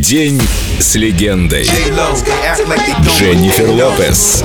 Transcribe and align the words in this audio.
День 0.00 0.40
с 0.78 0.94
легендой. 0.94 1.68
Дженнифер 3.02 3.68
Лопес. 3.68 4.42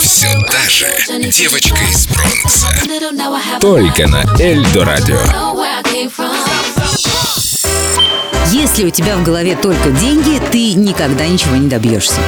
Все 0.00 0.28
та 0.40 0.68
же 0.68 0.86
девочка 1.30 1.78
из 1.90 2.06
Бронкса. 2.08 2.68
Только 3.58 4.06
на 4.06 4.22
Эльдо 4.38 4.84
Радио. 4.84 5.18
Если 8.52 8.84
у 8.84 8.90
тебя 8.90 9.16
в 9.16 9.24
голове 9.24 9.56
только 9.56 9.90
деньги, 9.90 10.42
ты 10.52 10.74
никогда 10.74 11.26
ничего 11.26 11.56
не 11.56 11.68
добьешься. 11.68 12.20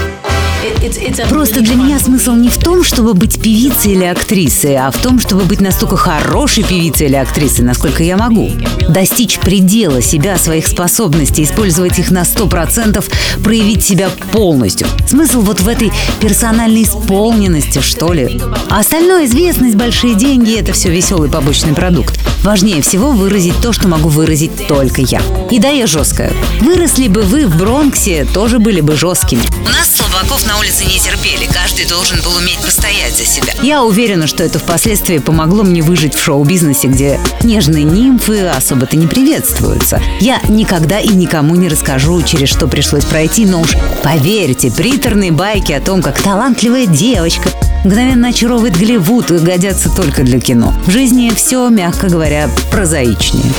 Просто 1.28 1.60
для 1.60 1.74
меня 1.74 1.98
смысл 1.98 2.32
не 2.32 2.48
в 2.48 2.56
том, 2.56 2.82
чтобы 2.82 3.14
быть 3.14 3.40
певицей 3.40 3.92
или 3.92 4.04
актрисой, 4.04 4.76
а 4.76 4.90
в 4.90 4.98
том, 4.98 5.20
чтобы 5.20 5.44
быть 5.44 5.60
настолько 5.60 5.96
хорошей 5.96 6.64
певицей 6.64 7.06
или 7.06 7.16
актрисой, 7.16 7.64
насколько 7.64 8.02
я 8.02 8.16
могу. 8.16 8.50
Достичь 8.88 9.38
предела 9.38 10.00
себя, 10.00 10.38
своих 10.38 10.66
способностей, 10.66 11.44
использовать 11.44 11.98
их 11.98 12.10
на 12.10 12.22
100%, 12.22 13.04
проявить 13.42 13.84
себя 13.84 14.10
полностью. 14.32 14.86
Смысл 15.06 15.40
вот 15.40 15.60
в 15.60 15.68
этой 15.68 15.92
персональной 16.20 16.84
исполненности, 16.84 17.80
что 17.80 18.12
ли. 18.12 18.40
А 18.70 18.80
остальное, 18.80 19.26
известность, 19.26 19.76
большие 19.76 20.14
деньги– 20.14 20.54
это 20.58 20.72
все 20.72 20.90
веселый 20.90 21.30
побочный 21.30 21.74
продукт. 21.74 22.18
Важнее 22.42 22.82
всего 22.82 23.10
выразить 23.10 23.60
то, 23.60 23.72
что 23.72 23.88
могу 23.88 24.08
выразить 24.08 24.66
только 24.68 25.02
я. 25.02 25.20
И 25.50 25.58
да, 25.58 25.68
я 25.68 25.86
жесткая. 25.86 26.32
Выросли 26.60 27.08
бы 27.08 27.22
вы 27.22 27.46
в 27.46 27.56
Бронксе, 27.56 28.26
тоже 28.32 28.58
были 28.58 28.80
бы 28.80 28.96
жесткими. 28.96 29.42
У 29.64 29.68
нас 29.68 29.90
слабаков 29.94 30.46
на 30.46 30.58
улице 30.58 30.77
не 30.84 30.98
терпели. 30.98 31.48
Каждый 31.52 31.86
должен 31.86 32.20
был 32.22 32.36
уметь 32.36 32.58
постоять 32.58 33.16
за 33.16 33.24
себя. 33.24 33.52
Я 33.62 33.82
уверена, 33.82 34.26
что 34.26 34.44
это 34.44 34.58
впоследствии 34.58 35.18
помогло 35.18 35.62
мне 35.62 35.82
выжить 35.82 36.14
в 36.14 36.22
шоу-бизнесе, 36.22 36.88
где 36.88 37.20
нежные 37.42 37.84
нимфы 37.84 38.46
особо-то 38.46 38.96
не 38.96 39.06
приветствуются. 39.06 40.00
Я 40.20 40.40
никогда 40.48 41.00
и 41.00 41.08
никому 41.08 41.54
не 41.54 41.68
расскажу, 41.68 42.22
через 42.22 42.48
что 42.48 42.66
пришлось 42.66 43.04
пройти, 43.04 43.46
но 43.46 43.60
уж 43.60 43.76
поверьте, 44.02 44.70
приторные 44.70 45.32
байки 45.32 45.72
о 45.72 45.80
том, 45.80 46.02
как 46.02 46.20
талантливая 46.20 46.86
девочка 46.86 47.50
мгновенно 47.84 48.28
очаровывает 48.28 48.76
Голливуд 48.76 49.30
и 49.30 49.38
годятся 49.38 49.90
только 49.90 50.22
для 50.22 50.40
кино. 50.40 50.74
В 50.86 50.90
жизни 50.90 51.32
все, 51.34 51.68
мягко 51.68 52.08
говоря, 52.08 52.50
прозаичнее. 52.70 53.52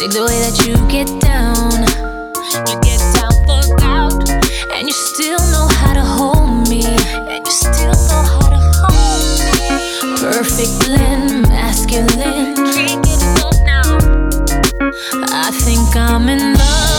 Dig 0.00 0.12
the 0.12 0.24
way 0.24 0.40
that 0.40 0.56
you 0.64 0.72
get 0.88 1.08
down. 1.20 1.84
You 2.64 2.80
get 2.80 3.00
down 3.12 3.36
for 3.44 3.84
out, 3.84 4.30
and 4.72 4.88
you 4.88 4.94
still 4.94 5.38
know 5.52 5.68
how 5.68 5.92
to 5.92 6.00
hold 6.00 6.70
me. 6.70 6.86
And 7.28 7.44
you 7.46 7.52
still 7.52 7.92
know 8.08 8.22
how 8.32 8.48
to 8.48 8.60
hold 8.80 9.28
me. 9.44 10.16
Perfect 10.16 10.86
blend, 10.86 11.42
masculine. 11.42 12.56
Can't 12.72 13.04
now. 13.66 13.98
I 15.28 15.50
think 15.52 15.94
I'm 15.94 16.30
in 16.30 16.54
love. 16.54 16.89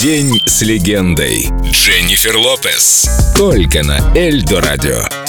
День 0.00 0.40
с 0.46 0.62
легендой. 0.62 1.48
Дженнифер 1.72 2.36
Лопес. 2.36 3.10
Только 3.36 3.82
на 3.82 3.98
Эльдо 4.16 4.60
Радио. 4.60 5.27